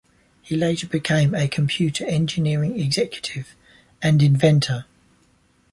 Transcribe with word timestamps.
He 0.41 0.55
later 0.57 0.87
became 0.87 1.35
a 1.35 1.47
computer 1.47 2.07
engineering 2.07 2.79
executive 2.79 3.55
and 4.01 4.23
inventor. 4.23 4.85